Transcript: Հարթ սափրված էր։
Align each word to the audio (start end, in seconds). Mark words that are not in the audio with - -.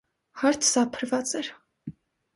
Հարթ 0.43 0.65
սափրված 0.69 1.35
էր։ 1.41 1.53